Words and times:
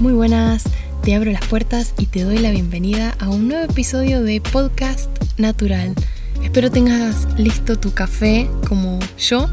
Muy 0.00 0.14
buenas, 0.14 0.64
te 1.02 1.14
abro 1.14 1.30
las 1.30 1.46
puertas 1.46 1.92
y 1.98 2.06
te 2.06 2.24
doy 2.24 2.38
la 2.38 2.50
bienvenida 2.52 3.14
a 3.18 3.28
un 3.28 3.48
nuevo 3.48 3.70
episodio 3.70 4.22
de 4.22 4.40
Podcast 4.40 5.10
Natural. 5.36 5.94
Espero 6.42 6.70
tengas 6.70 7.28
listo 7.38 7.78
tu 7.78 7.92
café 7.92 8.48
como 8.66 8.98
yo 9.18 9.46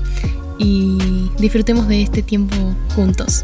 y 0.58 1.30
disfrutemos 1.38 1.90
de 1.90 2.02
este 2.02 2.22
tiempo 2.22 2.56
juntos. 2.96 3.44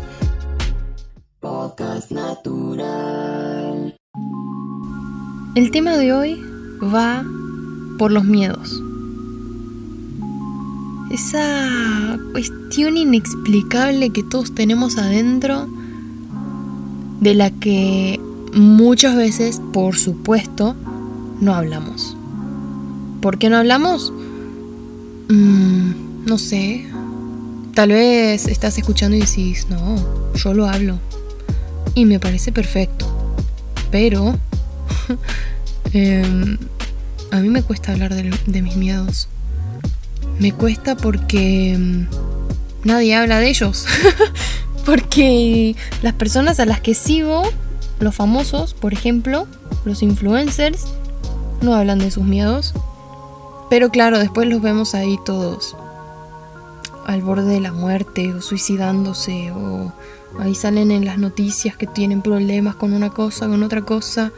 Podcast 1.41 2.09
Natural. 2.09 3.97
El 5.55 5.71
tema 5.71 5.97
de 5.97 6.13
hoy 6.13 6.41
va 6.81 7.25
por 7.99 8.13
los 8.13 8.23
miedos. 8.23 8.81
Esa 11.11 12.17
cuestión 12.31 12.95
inexplicable 12.95 14.12
que 14.12 14.23
todos 14.23 14.55
tenemos 14.55 14.98
adentro 14.98 15.67
de 17.23 17.34
la 17.34 17.52
que 17.52 18.20
muchas 18.54 19.16
veces, 19.16 19.62
por 19.72 19.98
supuesto, 19.98 20.76
no 21.40 21.55
hablamos. 21.55 22.18
¿Por 23.22 23.38
qué 23.38 23.49
no 23.49 23.58
hablamos? 23.58 24.12
Mm, 25.30 26.26
no 26.26 26.38
sé. 26.38 26.86
Tal 27.73 27.90
vez 27.90 28.48
estás 28.48 28.77
escuchando 28.77 29.16
y 29.16 29.22
decís, 29.22 29.68
no, 29.70 29.96
yo 30.36 30.54
lo 30.54 30.68
hablo. 30.68 30.99
Y 31.96 32.04
me 32.05 32.20
parece 32.20 32.52
perfecto. 32.52 33.08
Pero 33.90 34.38
em, 35.94 36.58
a 37.32 37.40
mí 37.40 37.48
me 37.48 37.63
cuesta 37.63 37.94
hablar 37.94 38.13
de, 38.13 38.62
mis 38.62 38.76
miedos. 38.76 39.30
Me 40.40 40.52
cuesta 40.52 40.98
porque 40.98 41.71
em, 41.74 42.08
nadie 42.84 43.16
habla 43.16 43.40
de 43.40 43.49
ellos. 43.49 43.85
Porque 44.85 45.76
las 46.01 46.13
personas 46.13 46.59
a 46.59 46.65
las 46.65 46.81
que 46.81 46.93
sigo, 46.93 47.43
los 47.99 48.15
famosos, 48.15 48.73
por 48.73 48.93
ejemplo, 48.93 49.48
los 49.85 50.03
influencers, 50.03 50.85
no 51.62 51.73
hablan 51.73 51.99
de 51.99 52.12
sus 52.12 52.23
miedos. 52.23 52.73
Pero 53.70 53.90
claro, 53.90 54.20
después 54.20 54.48
los 54.48 54.62
vemos 54.62 54.93
ahí 54.93 55.17
todos 55.25 55.75
al 57.05 57.21
borde 57.21 57.51
de 57.53 57.59
la 57.59 57.73
muerte 57.73 58.34
o 58.34 58.41
suicidándose 58.41 59.51
o 59.51 59.91
ahí 60.40 60.55
salen 60.55 60.90
en 60.90 61.03
las 61.03 61.18
noticias 61.18 61.75
que 61.75 61.85
tienen 61.85 62.21
problemas 62.21 62.75
con 62.75 62.93
una 62.93 63.09
cosa, 63.09 63.47
con 63.47 63.63
otra 63.63 63.81
cosa. 63.81 64.31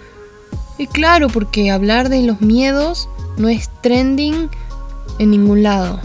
Y 0.77 0.87
claro, 0.87 1.29
porque 1.29 1.71
hablar 1.71 2.09
de 2.09 2.23
los 2.23 2.41
miedos 2.41 3.09
no 3.37 3.49
es 3.49 3.69
trending 3.81 4.49
en 5.19 5.31
ningún 5.31 5.63
lado. 5.63 5.99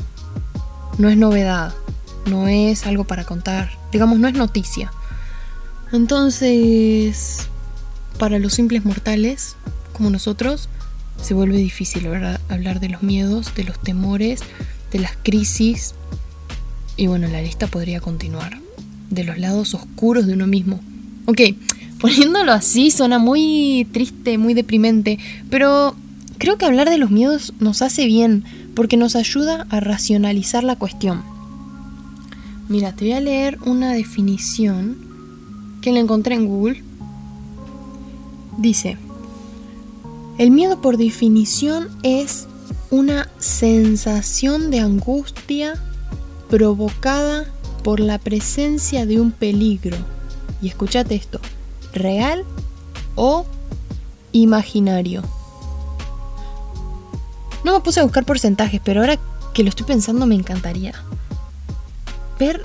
No 0.98 1.08
es 1.08 1.16
novedad, 1.16 1.74
no 2.26 2.46
es 2.48 2.86
algo 2.86 3.04
para 3.04 3.24
contar 3.24 3.79
digamos, 3.92 4.18
no 4.18 4.28
es 4.28 4.34
noticia. 4.34 4.92
Entonces, 5.92 7.48
para 8.18 8.38
los 8.38 8.54
simples 8.54 8.84
mortales, 8.84 9.56
como 9.92 10.10
nosotros, 10.10 10.68
se 11.20 11.34
vuelve 11.34 11.58
difícil 11.58 12.06
hablar 12.48 12.80
de 12.80 12.88
los 12.88 13.02
miedos, 13.02 13.54
de 13.54 13.64
los 13.64 13.80
temores, 13.80 14.40
de 14.92 14.98
las 15.00 15.12
crisis. 15.22 15.94
Y 16.96 17.06
bueno, 17.06 17.28
la 17.28 17.42
lista 17.42 17.66
podría 17.66 18.00
continuar. 18.00 18.58
De 19.10 19.24
los 19.24 19.38
lados 19.38 19.74
oscuros 19.74 20.26
de 20.26 20.34
uno 20.34 20.46
mismo. 20.46 20.80
Ok, 21.26 21.40
poniéndolo 22.00 22.52
así 22.52 22.90
suena 22.90 23.18
muy 23.18 23.86
triste, 23.92 24.38
muy 24.38 24.54
deprimente, 24.54 25.18
pero 25.50 25.94
creo 26.38 26.56
que 26.56 26.64
hablar 26.64 26.88
de 26.88 26.98
los 26.98 27.10
miedos 27.10 27.52
nos 27.60 27.82
hace 27.82 28.06
bien 28.06 28.44
porque 28.74 28.96
nos 28.96 29.16
ayuda 29.16 29.66
a 29.68 29.80
racionalizar 29.80 30.64
la 30.64 30.76
cuestión. 30.76 31.22
Mira, 32.70 32.94
te 32.94 33.04
voy 33.04 33.14
a 33.14 33.20
leer 33.20 33.58
una 33.66 33.92
definición 33.94 34.96
que 35.82 35.90
la 35.90 35.98
encontré 35.98 36.36
en 36.36 36.46
Google. 36.46 36.84
Dice, 38.58 38.96
el 40.38 40.52
miedo 40.52 40.80
por 40.80 40.96
definición 40.96 41.88
es 42.04 42.46
una 42.92 43.28
sensación 43.40 44.70
de 44.70 44.78
angustia 44.78 45.82
provocada 46.48 47.46
por 47.82 47.98
la 47.98 48.18
presencia 48.18 49.04
de 49.04 49.20
un 49.20 49.32
peligro. 49.32 49.96
Y 50.62 50.68
escúchate 50.68 51.16
esto, 51.16 51.40
real 51.92 52.44
o 53.16 53.46
imaginario. 54.30 55.24
No 57.64 57.72
me 57.72 57.80
puse 57.80 57.98
a 57.98 58.04
buscar 58.04 58.24
porcentajes, 58.24 58.80
pero 58.84 59.00
ahora 59.00 59.18
que 59.54 59.64
lo 59.64 59.70
estoy 59.70 59.86
pensando 59.86 60.24
me 60.24 60.36
encantaría 60.36 60.94
ver 62.40 62.62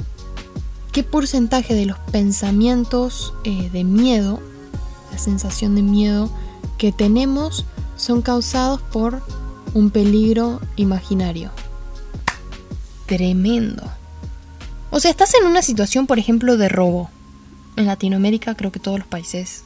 qué 0.93 1.03
porcentaje 1.03 1.75
de 1.75 1.85
los 1.85 1.99
pensamientos 1.99 3.33
eh, 3.43 3.69
de 3.71 3.83
miedo, 3.83 4.41
la 5.11 5.19
sensación 5.19 5.75
de 5.75 5.81
miedo 5.81 6.31
que 6.77 6.93
tenemos, 6.93 7.65
son 7.97 8.21
causados 8.21 8.81
por 8.81 9.21
un 9.73 9.91
peligro 9.91 10.61
imaginario. 10.77 11.51
Tremendo. 13.05 13.83
O 14.89 14.99
sea, 15.01 15.11
estás 15.11 15.33
en 15.35 15.45
una 15.45 15.61
situación, 15.61 16.07
por 16.07 16.17
ejemplo, 16.17 16.55
de 16.55 16.69
robo. 16.69 17.09
En 17.75 17.85
Latinoamérica 17.85 18.55
creo 18.55 18.71
que 18.71 18.79
todos 18.79 18.97
los 18.97 19.07
países 19.07 19.63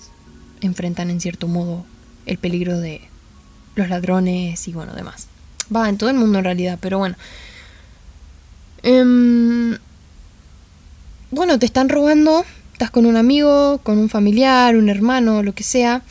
enfrentan 0.61 1.11
en 1.11 1.21
cierto 1.21 1.47
modo 1.47 1.85
el 2.25 2.39
peligro 2.39 2.79
de 2.79 3.07
los 3.75 3.87
ladrones 3.87 4.67
y 4.67 4.73
bueno, 4.73 4.93
demás. 4.93 5.27
Va, 5.73 5.87
en 5.87 5.99
todo 5.99 6.09
el 6.09 6.15
mundo 6.15 6.39
en 6.39 6.45
realidad, 6.45 6.79
pero 6.81 6.97
bueno. 6.97 7.15
Em, 8.81 9.77
bueno, 11.31 11.59
te 11.59 11.65
están 11.65 11.89
robando, 11.89 12.43
estás 12.73 12.89
con 12.89 13.05
un 13.05 13.15
amigo, 13.15 13.79
con 13.83 13.97
un 13.99 14.09
familiar, 14.09 14.75
un 14.75 14.89
hermano, 14.89 15.43
lo 15.43 15.53
que 15.53 15.63
sea. 15.63 16.01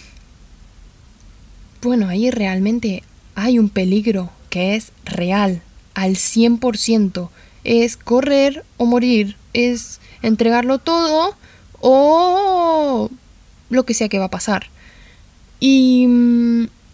Bueno, 1.82 2.08
ahí 2.08 2.30
realmente 2.30 3.02
hay 3.34 3.58
un 3.58 3.68
peligro 3.68 4.30
que 4.50 4.76
es 4.76 4.92
real, 5.04 5.62
al 5.94 6.16
100%. 6.16 7.30
Es 7.64 7.96
correr 7.96 8.64
o 8.76 8.86
morir, 8.86 9.36
es 9.52 10.00
entregarlo 10.22 10.78
todo 10.78 11.36
o 11.80 13.10
lo 13.70 13.84
que 13.84 13.94
sea 13.94 14.08
que 14.08 14.18
va 14.18 14.26
a 14.26 14.30
pasar. 14.30 14.66
Y, 15.60 16.06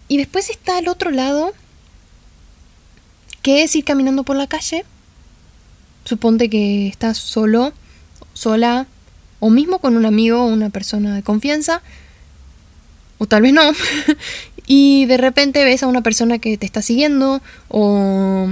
y 0.09 0.17
después 0.17 0.49
está 0.49 0.79
el 0.79 0.89
otro 0.89 1.11
lado, 1.11 1.53
que 3.43 3.62
es 3.62 3.77
ir 3.77 3.85
caminando 3.85 4.25
por 4.25 4.37
la 4.37 4.47
calle. 4.47 4.85
Suponte 6.05 6.49
que 6.49 6.89
estás 6.89 7.19
solo 7.19 7.73
sola 8.34 8.87
o 9.41 9.50
mismo 9.50 9.78
con 9.78 9.97
un 9.97 10.06
amigo 10.06 10.43
o 10.43 10.47
una 10.47 10.71
persona 10.71 11.15
de 11.15 11.22
confianza, 11.22 11.83
o 13.19 13.27
tal 13.27 13.43
vez 13.43 13.53
no, 13.53 13.62
y 14.67 15.06
de 15.06 15.17
repente 15.17 15.65
ves 15.65 15.83
a 15.83 15.87
una 15.87 16.03
persona 16.03 16.39
que 16.39 16.56
te 16.56 16.67
está 16.67 16.83
siguiendo, 16.83 17.41
o 17.69 18.49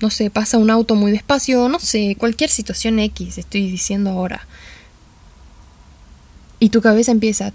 no 0.00 0.10
sé, 0.10 0.30
pasa 0.30 0.58
un 0.58 0.70
auto 0.70 0.94
muy 0.94 1.12
despacio, 1.12 1.68
no 1.68 1.78
sé, 1.78 2.16
cualquier 2.18 2.50
situación 2.50 2.98
X, 2.98 3.38
estoy 3.38 3.70
diciendo 3.70 4.10
ahora. 4.10 4.46
Y 6.58 6.70
tu 6.70 6.80
cabeza 6.80 7.12
empieza 7.12 7.52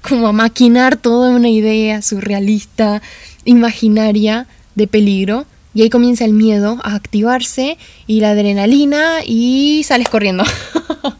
como 0.00 0.26
a 0.26 0.32
maquinar 0.32 0.96
toda 0.96 1.30
una 1.30 1.48
idea 1.48 2.02
surrealista, 2.02 3.02
imaginaria, 3.44 4.46
de 4.74 4.86
peligro, 4.86 5.46
y 5.74 5.82
ahí 5.82 5.90
comienza 5.90 6.24
el 6.24 6.32
miedo 6.32 6.78
a 6.82 6.94
activarse 6.94 7.78
y 8.06 8.20
la 8.20 8.30
adrenalina 8.30 9.20
y 9.24 9.82
sales 9.84 10.08
corriendo. 10.08 10.44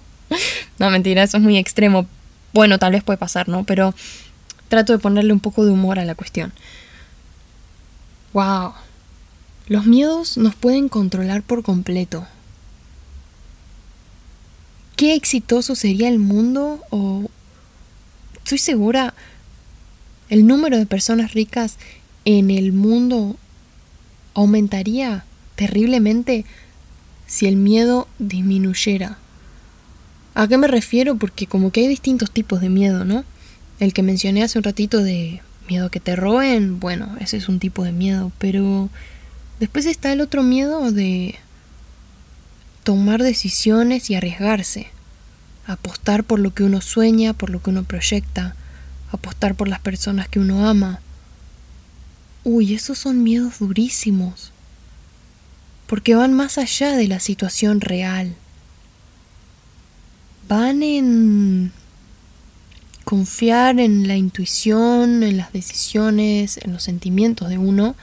no, 0.78 0.90
mentira, 0.90 1.22
eso 1.22 1.38
es 1.38 1.42
muy 1.42 1.56
extremo. 1.56 2.06
Bueno, 2.52 2.78
tal 2.78 2.92
vez 2.92 3.02
puede 3.02 3.16
pasar, 3.16 3.48
¿no? 3.48 3.64
Pero 3.64 3.94
trato 4.68 4.92
de 4.92 4.98
ponerle 4.98 5.32
un 5.32 5.40
poco 5.40 5.64
de 5.64 5.72
humor 5.72 5.98
a 5.98 6.04
la 6.04 6.14
cuestión. 6.14 6.52
¡Wow! 8.32 8.72
Los 9.68 9.86
miedos 9.86 10.36
nos 10.36 10.54
pueden 10.54 10.88
controlar 10.88 11.42
por 11.42 11.62
completo. 11.62 12.26
¿Qué 14.96 15.14
exitoso 15.14 15.74
sería 15.74 16.08
el 16.08 16.18
mundo? 16.18 16.80
O 16.90 17.30
estoy 18.36 18.58
segura, 18.58 19.14
el 20.28 20.46
número 20.46 20.78
de 20.78 20.86
personas 20.86 21.32
ricas 21.32 21.76
en 22.24 22.50
el 22.50 22.72
mundo 22.72 23.36
aumentaría 24.34 25.24
terriblemente 25.56 26.44
si 27.26 27.46
el 27.46 27.56
miedo 27.56 28.08
disminuyera. 28.18 29.18
¿A 30.34 30.48
qué 30.48 30.56
me 30.56 30.66
refiero? 30.66 31.16
Porque 31.16 31.46
como 31.46 31.70
que 31.70 31.80
hay 31.80 31.88
distintos 31.88 32.30
tipos 32.30 32.60
de 32.60 32.68
miedo, 32.68 33.04
¿no? 33.04 33.24
El 33.80 33.92
que 33.92 34.02
mencioné 34.02 34.42
hace 34.42 34.58
un 34.58 34.64
ratito 34.64 35.02
de 35.02 35.40
miedo 35.68 35.86
a 35.86 35.90
que 35.90 36.00
te 36.00 36.16
roben, 36.16 36.80
bueno, 36.80 37.16
ese 37.20 37.36
es 37.36 37.48
un 37.48 37.58
tipo 37.58 37.84
de 37.84 37.92
miedo, 37.92 38.32
pero 38.38 38.88
después 39.60 39.86
está 39.86 40.12
el 40.12 40.20
otro 40.20 40.42
miedo 40.42 40.90
de 40.90 41.36
tomar 42.84 43.22
decisiones 43.22 44.10
y 44.10 44.14
arriesgarse, 44.14 44.88
apostar 45.66 46.24
por 46.24 46.40
lo 46.40 46.52
que 46.52 46.64
uno 46.64 46.80
sueña, 46.80 47.32
por 47.32 47.50
lo 47.50 47.62
que 47.62 47.70
uno 47.70 47.84
proyecta, 47.84 48.56
apostar 49.10 49.54
por 49.54 49.68
las 49.68 49.80
personas 49.80 50.28
que 50.28 50.40
uno 50.40 50.68
ama, 50.68 51.00
Uy, 52.44 52.74
esos 52.74 52.98
son 52.98 53.22
miedos 53.22 53.60
durísimos, 53.60 54.52
porque 55.86 56.14
van 56.14 56.32
más 56.32 56.58
allá 56.58 56.96
de 56.96 57.06
la 57.06 57.20
situación 57.20 57.80
real. 57.80 58.34
Van 60.48 60.82
en 60.82 61.72
confiar 63.04 63.78
en 63.78 64.08
la 64.08 64.16
intuición, 64.16 65.22
en 65.22 65.36
las 65.36 65.52
decisiones, 65.52 66.58
en 66.58 66.72
los 66.72 66.82
sentimientos 66.82 67.48
de 67.48 67.58
uno. 67.58 67.94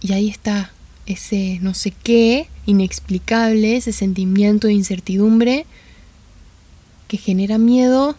Y 0.00 0.12
ahí 0.12 0.28
está 0.28 0.72
ese 1.06 1.58
no 1.62 1.74
sé 1.74 1.90
qué 1.90 2.48
inexplicable, 2.66 3.76
ese 3.76 3.92
sentimiento 3.92 4.66
de 4.66 4.74
incertidumbre 4.74 5.66
que 7.08 7.16
genera 7.16 7.58
miedo 7.58 8.16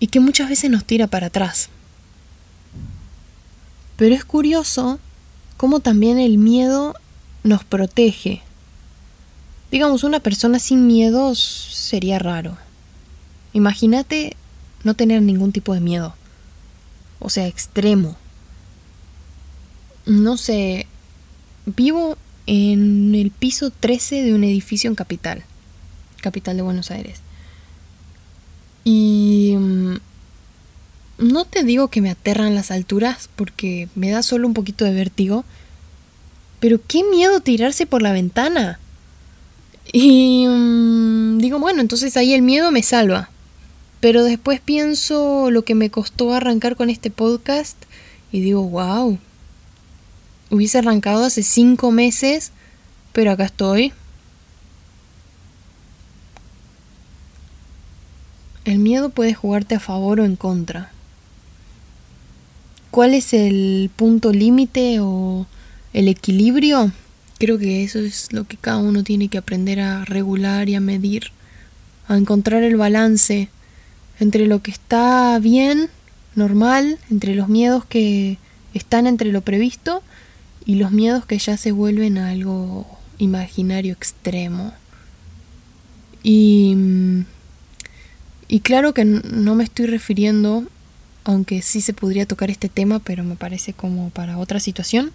y 0.00 0.08
que 0.08 0.20
muchas 0.20 0.48
veces 0.48 0.70
nos 0.70 0.84
tira 0.84 1.06
para 1.06 1.28
atrás. 1.28 1.68
Pero 4.00 4.14
es 4.14 4.24
curioso 4.24 4.98
cómo 5.58 5.80
también 5.80 6.18
el 6.18 6.38
miedo 6.38 6.94
nos 7.42 7.64
protege. 7.64 8.40
Digamos, 9.70 10.04
una 10.04 10.20
persona 10.20 10.58
sin 10.58 10.86
miedo 10.86 11.34
sería 11.34 12.18
raro. 12.18 12.56
Imagínate 13.52 14.38
no 14.84 14.94
tener 14.94 15.20
ningún 15.20 15.52
tipo 15.52 15.74
de 15.74 15.80
miedo. 15.80 16.14
O 17.18 17.28
sea, 17.28 17.46
extremo. 17.46 18.16
No 20.06 20.38
sé, 20.38 20.86
vivo 21.66 22.16
en 22.46 23.14
el 23.14 23.30
piso 23.30 23.68
13 23.68 24.22
de 24.22 24.32
un 24.32 24.44
edificio 24.44 24.88
en 24.88 24.94
Capital, 24.94 25.44
capital 26.22 26.56
de 26.56 26.62
Buenos 26.62 26.90
Aires. 26.90 27.20
Y 28.82 29.56
mm, 29.58 29.96
no 31.20 31.44
te 31.44 31.62
digo 31.64 31.88
que 31.88 32.00
me 32.00 32.10
aterran 32.10 32.54
las 32.54 32.70
alturas 32.70 33.28
porque 33.36 33.88
me 33.94 34.10
da 34.10 34.22
solo 34.22 34.48
un 34.48 34.54
poquito 34.54 34.84
de 34.84 34.94
vértigo, 34.94 35.44
pero 36.58 36.80
qué 36.86 37.04
miedo 37.04 37.40
tirarse 37.40 37.86
por 37.86 38.02
la 38.02 38.12
ventana. 38.12 38.78
Y 39.92 40.46
mm, 40.48 41.38
digo, 41.38 41.58
bueno, 41.58 41.80
entonces 41.80 42.16
ahí 42.16 42.32
el 42.32 42.42
miedo 42.42 42.70
me 42.70 42.82
salva. 42.82 43.30
Pero 44.00 44.24
después 44.24 44.60
pienso 44.60 45.50
lo 45.50 45.62
que 45.62 45.74
me 45.74 45.90
costó 45.90 46.32
arrancar 46.32 46.74
con 46.74 46.88
este 46.88 47.10
podcast 47.10 47.76
y 48.32 48.40
digo, 48.40 48.62
wow, 48.62 49.18
hubiese 50.48 50.78
arrancado 50.78 51.24
hace 51.24 51.42
cinco 51.42 51.90
meses, 51.90 52.52
pero 53.12 53.30
acá 53.30 53.44
estoy. 53.44 53.92
El 58.64 58.78
miedo 58.78 59.10
puede 59.10 59.34
jugarte 59.34 59.74
a 59.74 59.80
favor 59.80 60.20
o 60.20 60.24
en 60.24 60.36
contra. 60.36 60.92
¿Cuál 62.90 63.14
es 63.14 63.32
el 63.34 63.90
punto 63.94 64.32
límite 64.32 64.98
o 65.00 65.46
el 65.92 66.08
equilibrio? 66.08 66.92
Creo 67.38 67.58
que 67.58 67.84
eso 67.84 68.00
es 68.00 68.32
lo 68.32 68.44
que 68.44 68.56
cada 68.56 68.78
uno 68.78 69.04
tiene 69.04 69.28
que 69.28 69.38
aprender 69.38 69.80
a 69.80 70.04
regular 70.04 70.68
y 70.68 70.74
a 70.74 70.80
medir, 70.80 71.30
a 72.08 72.16
encontrar 72.16 72.64
el 72.64 72.76
balance 72.76 73.48
entre 74.18 74.46
lo 74.46 74.60
que 74.60 74.72
está 74.72 75.38
bien, 75.38 75.88
normal, 76.34 76.98
entre 77.10 77.34
los 77.34 77.48
miedos 77.48 77.84
que 77.84 78.38
están 78.74 79.06
entre 79.06 79.30
lo 79.32 79.40
previsto 79.40 80.02
y 80.66 80.74
los 80.74 80.90
miedos 80.90 81.24
que 81.26 81.38
ya 81.38 81.56
se 81.56 81.72
vuelven 81.72 82.18
algo 82.18 82.86
imaginario 83.18 83.92
extremo. 83.92 84.72
Y, 86.22 86.76
y 88.48 88.60
claro 88.60 88.92
que 88.94 89.04
no 89.04 89.54
me 89.54 89.64
estoy 89.64 89.86
refiriendo, 89.86 90.64
aunque 91.24 91.62
sí 91.62 91.80
se 91.80 91.92
podría 91.92 92.26
tocar 92.26 92.50
este 92.50 92.68
tema, 92.68 92.98
pero 92.98 93.24
me 93.24 93.36
parece 93.36 93.72
como 93.72 94.10
para 94.10 94.38
otra 94.38 94.60
situación. 94.60 95.12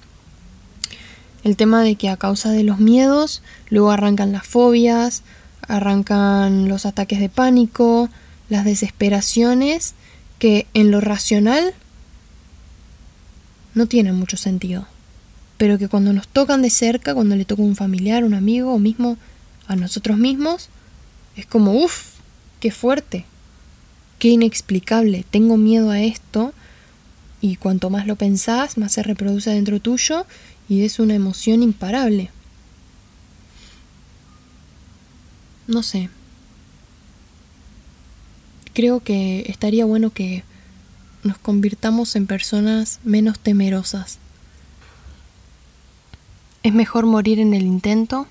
El 1.43 1.57
tema 1.57 1.83
de 1.83 1.95
que 1.95 2.09
a 2.09 2.17
causa 2.17 2.51
de 2.51 2.63
los 2.63 2.79
miedos, 2.79 3.43
luego 3.69 3.91
arrancan 3.91 4.31
las 4.31 4.45
fobias, 4.45 5.23
arrancan 5.67 6.67
los 6.67 6.85
ataques 6.85 7.19
de 7.19 7.29
pánico, 7.29 8.09
las 8.49 8.65
desesperaciones, 8.65 9.93
que 10.39 10.67
en 10.73 10.91
lo 10.91 11.01
racional 11.01 11.73
no 13.73 13.85
tienen 13.87 14.15
mucho 14.15 14.37
sentido 14.37 14.87
pero 15.57 15.77
que 15.77 15.87
cuando 15.87 16.13
nos 16.13 16.27
tocan 16.27 16.61
de 16.61 16.69
cerca, 16.69 17.13
cuando 17.13 17.35
le 17.35 17.45
toca 17.45 17.61
un 17.61 17.75
familiar, 17.75 18.23
un 18.23 18.33
amigo 18.33 18.73
o 18.73 18.79
mismo 18.79 19.17
a 19.67 19.75
nosotros 19.75 20.17
mismos, 20.17 20.69
es 21.35 21.45
como, 21.45 21.73
uff, 21.73 22.11
qué 22.59 22.71
fuerte, 22.71 23.25
qué 24.19 24.29
inexplicable, 24.29 25.25
tengo 25.29 25.57
miedo 25.57 25.91
a 25.91 26.01
esto 26.01 26.53
y 27.41 27.57
cuanto 27.57 27.89
más 27.89 28.07
lo 28.07 28.15
pensás, 28.15 28.77
más 28.77 28.93
se 28.93 29.03
reproduce 29.03 29.49
dentro 29.51 29.79
tuyo 29.79 30.25
y 30.67 30.83
es 30.83 30.99
una 30.99 31.13
emoción 31.13 31.63
imparable. 31.63 32.31
No 35.67 35.83
sé. 35.83 36.09
Creo 38.73 38.99
que 38.99 39.45
estaría 39.47 39.85
bueno 39.85 40.11
que 40.11 40.43
nos 41.23 41.37
convirtamos 41.37 42.15
en 42.15 42.27
personas 42.27 42.99
menos 43.03 43.39
temerosas 43.39 44.19
es 46.65 46.73
mejor 46.73 47.05
morir 47.05 47.39
en 47.39 47.53
el 47.53 47.61
intento 47.61 48.25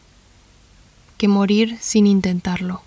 que 1.18 1.28
morir 1.28 1.78
sin 1.80 2.08
intentarlo. 2.08 2.82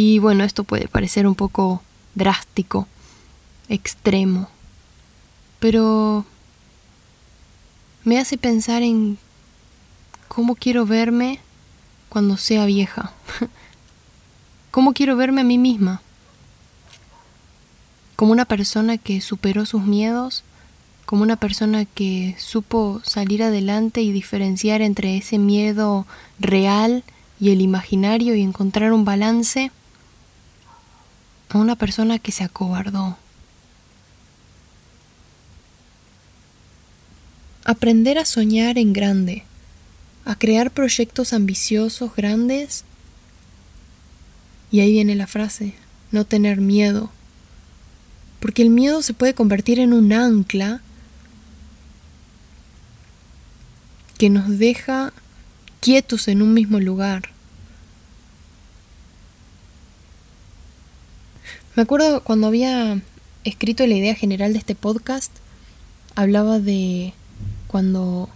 Y 0.00 0.20
bueno, 0.20 0.44
esto 0.44 0.62
puede 0.62 0.86
parecer 0.86 1.26
un 1.26 1.34
poco 1.34 1.82
drástico, 2.14 2.86
extremo, 3.68 4.48
pero 5.58 6.24
me 8.04 8.20
hace 8.20 8.38
pensar 8.38 8.84
en 8.84 9.18
cómo 10.28 10.54
quiero 10.54 10.86
verme 10.86 11.40
cuando 12.10 12.36
sea 12.36 12.64
vieja. 12.64 13.10
¿Cómo 14.70 14.92
quiero 14.92 15.16
verme 15.16 15.40
a 15.40 15.44
mí 15.44 15.58
misma? 15.58 16.00
Como 18.14 18.30
una 18.30 18.44
persona 18.44 18.98
que 18.98 19.20
superó 19.20 19.66
sus 19.66 19.82
miedos 19.82 20.44
como 21.06 21.22
una 21.22 21.36
persona 21.36 21.86
que 21.86 22.36
supo 22.38 23.00
salir 23.02 23.42
adelante 23.42 24.02
y 24.02 24.12
diferenciar 24.12 24.80
entre 24.80 25.16
ese 25.16 25.38
miedo 25.38 26.06
real 26.38 27.02
y 27.40 27.50
el 27.50 27.62
imaginario 27.62 28.36
y 28.36 28.42
encontrar 28.42 28.92
un 28.92 29.04
balance, 29.04 29.72
a 31.48 31.58
una 31.58 31.76
persona 31.76 32.18
que 32.18 32.32
se 32.32 32.44
acobardó. 32.44 33.16
Aprender 37.64 38.18
a 38.18 38.24
soñar 38.24 38.78
en 38.78 38.92
grande, 38.92 39.44
a 40.24 40.34
crear 40.34 40.70
proyectos 40.70 41.32
ambiciosos, 41.32 42.14
grandes. 42.14 42.84
Y 44.70 44.80
ahí 44.80 44.92
viene 44.92 45.14
la 45.14 45.26
frase, 45.26 45.74
no 46.10 46.24
tener 46.24 46.60
miedo. 46.60 47.10
Porque 48.40 48.62
el 48.62 48.70
miedo 48.70 49.02
se 49.02 49.14
puede 49.14 49.34
convertir 49.34 49.80
en 49.80 49.92
un 49.92 50.12
ancla 50.12 50.80
que 54.18 54.30
nos 54.30 54.58
deja 54.58 55.12
quietos 55.80 56.28
en 56.28 56.42
un 56.42 56.52
mismo 56.52 56.80
lugar. 56.80 57.30
Me 61.78 61.82
acuerdo 61.82 62.24
cuando 62.24 62.48
había 62.48 63.00
escrito 63.44 63.86
la 63.86 63.94
idea 63.94 64.16
general 64.16 64.52
de 64.52 64.58
este 64.58 64.74
podcast, 64.74 65.30
hablaba 66.16 66.58
de 66.58 67.14
cuando 67.68 68.28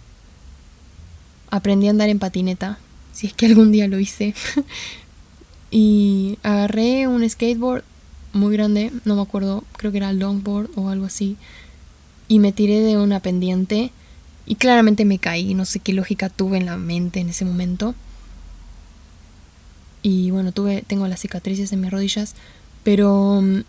aprendí 1.49 1.87
a 1.87 1.89
andar 1.89 2.07
en 2.07 2.19
patineta, 2.19 2.79
si 3.11 3.27
es 3.27 3.33
que 3.33 3.47
algún 3.47 3.73
día 3.73 3.89
lo 3.89 3.99
hice, 3.99 4.33
y 5.71 6.39
agarré 6.41 7.09
un 7.09 7.29
skateboard 7.29 7.83
muy 8.31 8.55
grande, 8.55 8.93
no 9.03 9.17
me 9.17 9.21
acuerdo, 9.23 9.65
creo 9.75 9.91
que 9.91 9.97
era 9.97 10.13
longboard 10.13 10.69
o 10.77 10.87
algo 10.87 11.05
así, 11.05 11.35
y 12.29 12.39
me 12.39 12.53
tiré 12.53 12.79
de 12.79 12.95
una 12.95 13.19
pendiente 13.19 13.91
y 14.45 14.55
claramente 14.55 15.03
me 15.03 15.19
caí, 15.19 15.53
no 15.53 15.65
sé 15.65 15.81
qué 15.81 15.91
lógica 15.91 16.29
tuve 16.29 16.55
en 16.55 16.65
la 16.65 16.77
mente 16.77 17.19
en 17.19 17.27
ese 17.27 17.43
momento. 17.43 17.93
Y 20.01 20.31
bueno, 20.31 20.53
tuve, 20.53 20.83
tengo 20.87 21.07
las 21.07 21.19
cicatrices 21.19 21.73
en 21.73 21.81
mis 21.81 21.91
rodillas, 21.91 22.35
pero 22.83 23.41
mm, 23.41 23.63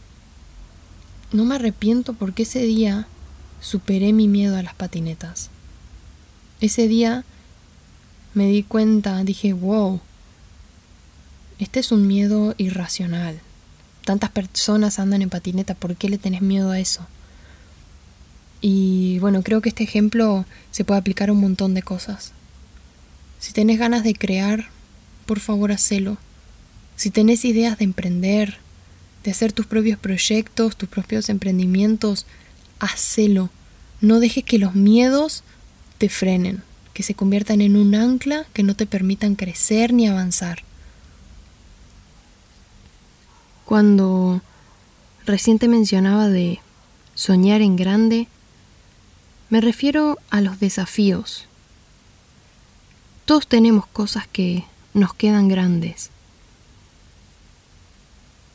no 1.32 1.44
me 1.44 1.56
arrepiento 1.56 2.14
porque 2.14 2.42
ese 2.44 2.60
día 2.60 3.06
superé 3.60 4.12
mi 4.12 4.28
miedo 4.28 4.56
a 4.56 4.62
las 4.62 4.74
patinetas. 4.74 5.50
Ese 6.60 6.86
día 6.88 7.24
me 8.34 8.46
di 8.46 8.62
cuenta, 8.62 9.22
dije, 9.24 9.52
wow, 9.52 10.00
este 11.58 11.80
es 11.80 11.92
un 11.92 12.06
miedo 12.06 12.54
irracional. 12.58 13.40
Tantas 14.04 14.30
personas 14.30 14.98
andan 14.98 15.22
en 15.22 15.30
patineta, 15.30 15.74
¿por 15.74 15.96
qué 15.96 16.08
le 16.08 16.18
tenés 16.18 16.42
miedo 16.42 16.70
a 16.70 16.78
eso? 16.78 17.06
Y 18.60 19.18
bueno, 19.20 19.42
creo 19.42 19.60
que 19.60 19.68
este 19.68 19.84
ejemplo 19.84 20.46
se 20.70 20.84
puede 20.84 21.00
aplicar 21.00 21.28
a 21.28 21.32
un 21.32 21.40
montón 21.40 21.74
de 21.74 21.82
cosas. 21.82 22.32
Si 23.38 23.52
tenés 23.52 23.78
ganas 23.78 24.04
de 24.04 24.14
crear, 24.14 24.68
por 25.26 25.38
favor 25.40 25.70
hacelo. 25.70 26.16
Si 26.96 27.10
tenés 27.10 27.44
ideas 27.44 27.78
de 27.78 27.84
emprender, 27.84 28.58
de 29.24 29.30
hacer 29.30 29.52
tus 29.52 29.66
propios 29.66 29.98
proyectos, 29.98 30.76
tus 30.76 30.88
propios 30.88 31.28
emprendimientos, 31.30 32.26
hacelo. 32.78 33.50
No 34.00 34.20
dejes 34.20 34.44
que 34.44 34.58
los 34.58 34.74
miedos 34.74 35.42
te 35.98 36.10
frenen, 36.10 36.62
que 36.92 37.02
se 37.02 37.14
conviertan 37.14 37.62
en 37.62 37.76
un 37.76 37.94
ancla 37.94 38.44
que 38.52 38.62
no 38.62 38.76
te 38.76 38.86
permitan 38.86 39.34
crecer 39.34 39.94
ni 39.94 40.06
avanzar. 40.06 40.62
Cuando 43.64 44.42
reciente 45.24 45.68
mencionaba 45.68 46.28
de 46.28 46.60
soñar 47.14 47.62
en 47.62 47.76
grande, 47.76 48.28
me 49.48 49.62
refiero 49.62 50.18
a 50.28 50.42
los 50.42 50.60
desafíos. 50.60 51.46
Todos 53.24 53.46
tenemos 53.46 53.86
cosas 53.86 54.28
que 54.28 54.64
nos 54.92 55.14
quedan 55.14 55.48
grandes. 55.48 56.10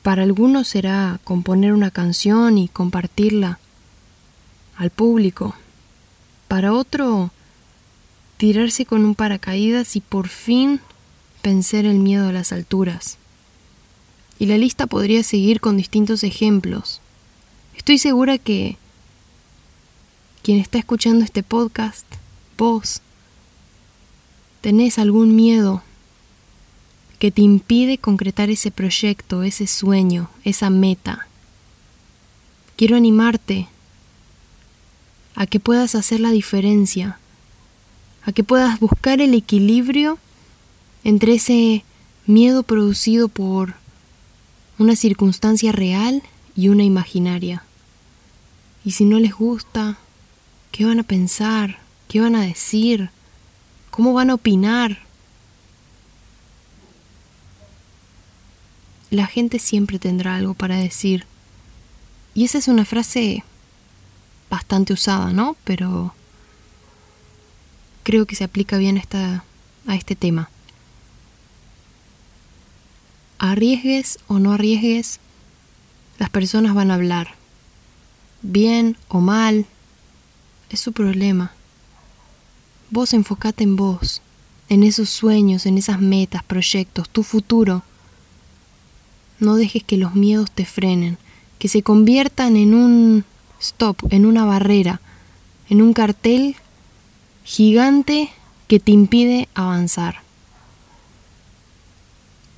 Para 0.03 0.23
algunos 0.23 0.67
será 0.67 1.19
componer 1.23 1.73
una 1.73 1.91
canción 1.91 2.57
y 2.57 2.69
compartirla 2.69 3.59
al 4.77 4.91
público. 4.91 5.55
Para 6.47 6.73
otro, 6.73 7.31
tirarse 8.37 8.85
con 8.85 9.03
un 9.03 9.13
paracaídas 9.13 9.95
y 9.97 10.01
por 10.01 10.29
fin 10.29 10.79
vencer 11.43 11.85
el 11.85 11.99
miedo 11.99 12.29
a 12.29 12.31
las 12.31 12.53
alturas. 12.53 13.17
Y 14.39 14.45
la 14.45 14.57
lista 14.57 14.87
podría 14.87 15.21
seguir 15.23 15.59
con 15.59 15.75
distintos 15.75 16.23
ejemplos. 16.23 17.01
Estoy 17.75 17.97
segura 17.97 18.37
que 18.37 18.77
quien 20.43 20.59
está 20.59 20.77
escuchando 20.77 21.25
este 21.25 21.43
podcast, 21.43 22.05
vos, 22.57 23.01
tenés 24.61 24.97
algún 24.97 25.35
miedo 25.35 25.83
que 27.19 27.31
te 27.31 27.41
impide 27.41 27.97
concretar 27.97 28.49
ese 28.49 28.71
proyecto, 28.71 29.43
ese 29.43 29.67
sueño, 29.67 30.29
esa 30.45 30.69
meta. 30.69 31.27
Quiero 32.77 32.95
animarte 32.95 33.67
a 35.35 35.45
que 35.45 35.59
puedas 35.59 35.95
hacer 35.95 36.21
la 36.21 36.31
diferencia, 36.31 37.19
a 38.23 38.31
que 38.31 38.43
puedas 38.43 38.79
buscar 38.79 39.19
el 39.19 39.33
equilibrio 39.33 40.17
entre 41.03 41.35
ese 41.35 41.83
miedo 42.25 42.63
producido 42.63 43.27
por 43.27 43.75
una 44.77 44.95
circunstancia 44.95 45.73
real 45.73 46.23
y 46.55 46.69
una 46.69 46.83
imaginaria. 46.83 47.63
Y 48.85 48.91
si 48.91 49.03
no 49.03 49.19
les 49.19 49.33
gusta, 49.33 49.97
¿qué 50.71 50.85
van 50.85 51.01
a 51.01 51.03
pensar? 51.03 51.79
¿Qué 52.07 52.21
van 52.21 52.35
a 52.35 52.41
decir? 52.41 53.09
¿Cómo 53.91 54.13
van 54.13 54.29
a 54.29 54.35
opinar? 54.35 55.08
La 59.09 59.27
gente 59.27 59.59
siempre 59.59 59.99
tendrá 59.99 60.35
algo 60.35 60.53
para 60.53 60.77
decir. 60.77 61.25
Y 62.33 62.45
esa 62.45 62.57
es 62.57 62.67
una 62.67 62.85
frase 62.85 63.43
bastante 64.49 64.93
usada, 64.93 65.31
¿no? 65.31 65.55
Pero 65.63 66.13
creo 68.03 68.25
que 68.25 68.35
se 68.35 68.43
aplica 68.43 68.77
bien 68.77 68.97
esta, 68.97 69.43
a 69.87 69.95
este 69.95 70.15
tema. 70.15 70.49
Arriesgues 73.37 74.19
o 74.27 74.39
no 74.39 74.53
arriesgues, 74.53 75.19
las 76.17 76.29
personas 76.29 76.75
van 76.75 76.91
a 76.91 76.95
hablar. 76.95 77.35
Bien 78.41 78.97
o 79.07 79.21
mal, 79.21 79.65
es 80.69 80.79
su 80.79 80.91
problema. 80.91 81.51
Vos 82.89 83.13
enfocate 83.13 83.63
en 83.63 83.75
vos, 83.75 84.21
en 84.69 84.83
esos 84.83 85.09
sueños, 85.09 85.65
en 85.65 85.77
esas 85.77 85.99
metas, 85.99 86.43
proyectos, 86.43 87.09
tu 87.09 87.23
futuro. 87.23 87.83
No 89.39 89.55
dejes 89.55 89.83
que 89.83 89.97
los 89.97 90.15
miedos 90.15 90.51
te 90.51 90.65
frenen, 90.65 91.17
que 91.59 91.67
se 91.67 91.83
conviertan 91.83 92.55
en 92.55 92.73
un 92.73 93.25
stop, 93.59 93.97
en 94.11 94.25
una 94.25 94.45
barrera, 94.45 95.01
en 95.69 95.81
un 95.81 95.93
cartel 95.93 96.55
gigante 97.43 98.29
que 98.67 98.79
te 98.79 98.91
impide 98.91 99.47
avanzar. 99.53 100.21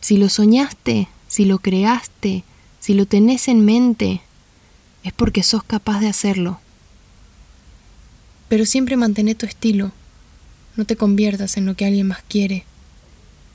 Si 0.01 0.17
lo 0.17 0.29
soñaste, 0.29 1.07
si 1.27 1.45
lo 1.45 1.59
creaste, 1.59 2.43
si 2.79 2.93
lo 2.93 3.05
tenés 3.05 3.47
en 3.47 3.63
mente, 3.63 4.21
es 5.03 5.13
porque 5.13 5.43
sos 5.43 5.63
capaz 5.63 5.99
de 5.99 6.07
hacerlo. 6.07 6.59
Pero 8.49 8.65
siempre 8.65 8.97
mantén 8.97 9.33
tu 9.35 9.45
estilo. 9.45 9.91
No 10.75 10.85
te 10.85 10.95
conviertas 10.95 11.57
en 11.57 11.65
lo 11.65 11.75
que 11.75 11.85
alguien 11.85 12.07
más 12.07 12.23
quiere 12.27 12.65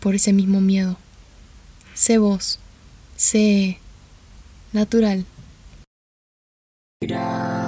por 0.01 0.15
ese 0.15 0.33
mismo 0.33 0.61
miedo. 0.61 0.97
Sé 1.95 2.19
vos. 2.19 2.59
Sé 3.17 3.79
natural. 4.73 5.25
Gracias 7.01 7.67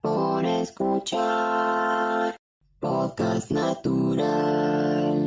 por 0.00 0.44
escuchar 0.44 2.36
Podcast 2.78 3.50
Natural. 3.50 5.21